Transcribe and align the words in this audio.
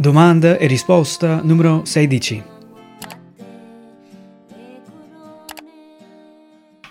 Domanda 0.00 0.56
e 0.56 0.66
risposta 0.66 1.42
numero 1.42 1.84
16. 1.84 2.42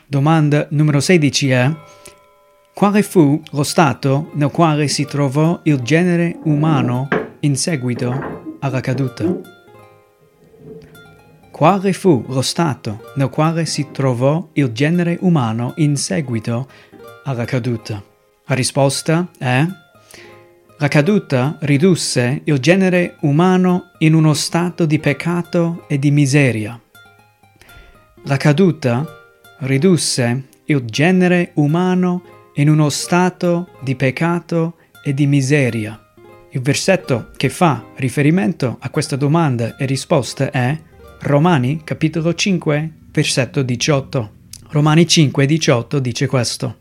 Domanda 0.06 0.68
numero 0.70 1.00
16 1.00 1.50
è 1.50 1.76
quale 2.72 3.02
fu 3.02 3.42
lo 3.50 3.64
stato 3.64 4.30
nel 4.34 4.52
quale 4.52 4.88
si 4.88 5.06
trovò 5.06 5.60
il 5.64 5.82
genere 5.82 6.38
umano 6.44 7.08
in 7.40 7.56
seguito 7.56 8.58
alla 8.60 8.80
caduta? 8.80 9.26
Quale 11.50 11.94
fu 11.94 12.24
lo 12.28 12.44
stato 12.44 13.12
nel 13.16 13.30
quale 13.30 13.66
si 13.66 13.88
trovò 13.92 14.50
il 14.54 14.72
genere 14.72 15.18
umano 15.22 15.74
in 15.78 15.96
seguito 15.96 16.68
alla 17.24 17.46
caduta? 17.46 18.04
La 18.46 18.54
risposta 18.54 19.30
è 19.40 19.66
la 20.82 20.88
caduta 20.88 21.58
ridusse 21.62 22.42
il 22.46 22.58
genere 22.60 23.18
umano 23.22 23.92
in 23.98 24.14
uno 24.14 24.34
stato 24.34 24.86
di 24.86 24.98
peccato 24.98 25.84
e 25.90 26.00
di 26.00 26.10
miseria. 26.10 26.80
La 28.24 28.38
caduta 28.38 29.06
ridusse 29.60 30.48
il 30.64 30.86
genere 30.86 31.52
umano 31.56 32.24
in 32.56 32.70
uno 32.70 32.88
stato 32.88 33.72
di 33.82 33.96
peccato 33.96 34.78
e 35.04 35.14
di 35.14 35.28
miseria. 35.28 36.02
Il 36.52 36.62
versetto 36.62 37.32
che 37.36 37.50
fa 37.50 37.84
riferimento 37.98 38.78
a 38.80 38.90
questa 38.90 39.18
domanda 39.18 39.76
e 39.76 39.86
risposta 39.86 40.50
è 40.50 40.80
Romani 41.20 41.82
capitolo 41.84 42.34
5 42.34 42.94
versetto 43.12 43.64
18. 43.64 44.32
Romani 44.70 45.06
5 45.06 45.46
18 45.46 46.00
dice 46.00 46.26
questo. 46.26 46.78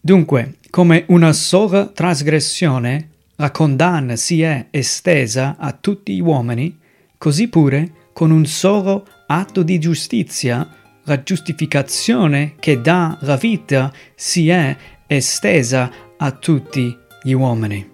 Dunque, 0.00 0.54
come 0.70 1.04
una 1.08 1.32
sola 1.32 1.86
trasgressione 1.86 3.08
la 3.36 3.50
condanna 3.50 4.14
si 4.14 4.42
è 4.42 4.68
estesa 4.70 5.56
a 5.58 5.72
tutti 5.72 6.14
gli 6.14 6.20
uomini, 6.20 6.78
così 7.18 7.48
pure 7.48 7.92
con 8.12 8.30
un 8.30 8.46
solo 8.46 9.06
atto 9.26 9.62
di 9.62 9.78
giustizia 9.78 10.68
la 11.04 11.22
giustificazione 11.22 12.54
che 12.60 12.80
dà 12.80 13.18
la 13.22 13.36
vita 13.36 13.92
si 14.14 14.48
è 14.48 14.76
estesa 15.06 15.90
a 16.16 16.30
tutti 16.30 16.96
gli 17.22 17.32
uomini. 17.32 17.88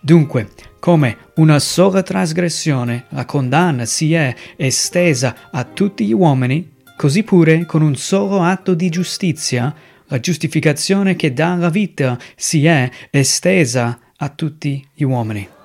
Dunque, 0.00 0.50
come 0.78 1.16
una 1.36 1.58
sola 1.58 2.02
trasgressione 2.02 3.06
la 3.10 3.24
condanna 3.24 3.84
si 3.84 4.14
è 4.14 4.34
estesa 4.56 5.50
a 5.50 5.64
tutti 5.64 6.06
gli 6.06 6.12
uomini, 6.12 6.74
così 6.96 7.22
pure 7.22 7.66
con 7.66 7.82
un 7.82 7.96
solo 7.96 8.40
atto 8.40 8.72
di 8.72 8.88
giustizia 8.88 9.74
la 10.08 10.20
giustificazione 10.20 11.16
che 11.16 11.32
dà 11.32 11.54
la 11.54 11.70
vita 11.70 12.18
si 12.34 12.66
è 12.66 12.90
estesa 13.10 13.98
a 14.16 14.28
tutti 14.28 14.86
gli 14.94 15.02
uomini. 15.02 15.55